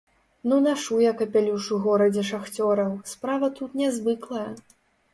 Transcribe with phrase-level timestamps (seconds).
[0.51, 4.47] Ну нашу я капялюш у горадзе шахцёраў, справа тут нязвыклая.